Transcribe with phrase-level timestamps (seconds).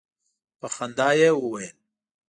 [0.59, 1.75] په خندا یې وویل.